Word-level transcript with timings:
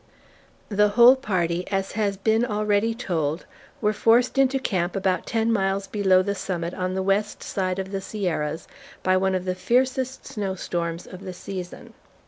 The 0.69 0.87
whole 0.87 1.15
party, 1.15 1.63
as 1.69 1.91
has 1.91 2.17
been 2.17 2.43
already 2.43 2.95
told, 2.95 3.45
were 3.81 3.93
forced 3.93 4.39
into 4.39 4.57
camp 4.57 4.95
about 4.95 5.27
ten 5.27 5.53
miles 5.53 5.85
below 5.85 6.23
the 6.23 6.33
summit 6.33 6.73
on 6.73 6.95
the 6.95 7.03
west 7.03 7.43
side 7.43 7.77
of 7.77 7.91
the 7.91 8.01
Sierras, 8.01 8.67
by 9.03 9.15
one 9.15 9.35
of 9.35 9.45
the 9.45 9.53
fiercest 9.53 10.25
snow 10.25 10.55
storms 10.55 11.05
of 11.05 11.19
the 11.21 11.33
season. 11.33 11.93